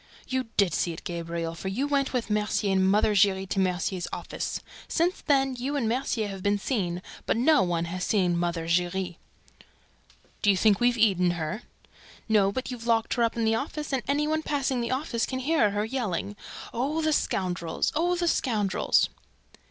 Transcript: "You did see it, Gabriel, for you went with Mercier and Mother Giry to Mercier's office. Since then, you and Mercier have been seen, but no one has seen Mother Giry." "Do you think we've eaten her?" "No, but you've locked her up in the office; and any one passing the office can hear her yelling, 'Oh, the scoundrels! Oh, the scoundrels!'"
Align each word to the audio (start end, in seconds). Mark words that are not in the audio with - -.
"You 0.27 0.45
did 0.57 0.73
see 0.73 0.93
it, 0.93 1.03
Gabriel, 1.03 1.53
for 1.53 1.67
you 1.67 1.87
went 1.87 2.11
with 2.11 2.31
Mercier 2.31 2.71
and 2.71 2.89
Mother 2.89 3.13
Giry 3.13 3.45
to 3.45 3.59
Mercier's 3.59 4.07
office. 4.11 4.59
Since 4.87 5.21
then, 5.21 5.55
you 5.59 5.75
and 5.75 5.87
Mercier 5.87 6.27
have 6.29 6.41
been 6.41 6.57
seen, 6.57 7.03
but 7.27 7.37
no 7.37 7.61
one 7.61 7.85
has 7.85 8.03
seen 8.03 8.35
Mother 8.35 8.65
Giry." 8.67 9.19
"Do 10.41 10.49
you 10.49 10.57
think 10.57 10.79
we've 10.79 10.97
eaten 10.97 11.33
her?" 11.37 11.61
"No, 12.27 12.51
but 12.51 12.71
you've 12.71 12.87
locked 12.87 13.13
her 13.13 13.21
up 13.21 13.37
in 13.37 13.45
the 13.45 13.53
office; 13.53 13.93
and 13.93 14.01
any 14.07 14.27
one 14.27 14.41
passing 14.41 14.81
the 14.81 14.89
office 14.89 15.27
can 15.27 15.37
hear 15.37 15.69
her 15.69 15.85
yelling, 15.85 16.35
'Oh, 16.73 17.03
the 17.03 17.13
scoundrels! 17.13 17.91
Oh, 17.93 18.15
the 18.15 18.27
scoundrels!'" 18.27 19.09